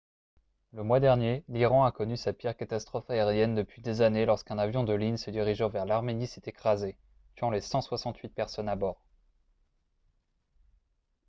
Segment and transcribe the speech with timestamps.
[0.73, 4.83] le mois dernier l'iran a connu sa pire catastrophe aérienne depuis des années lorsqu'un avion
[4.83, 6.97] de ligne se dirigeant vers l'arménie s'est écrasé
[7.35, 9.03] tuant les 168 personnes à bord